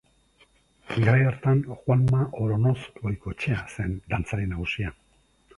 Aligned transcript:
Garai 1.03 1.19
hartan 1.31 1.61
Juanma 1.67 2.23
Oronoz 2.47 2.79
Goikoetxea 3.05 3.63
zen 3.77 3.97
dantzari 4.15 4.53
nagusia. 4.57 4.99